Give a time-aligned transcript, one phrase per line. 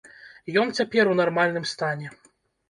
[0.61, 2.07] Ён цяпер у нармальным стане.